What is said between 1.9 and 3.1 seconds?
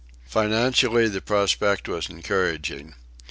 encouraging.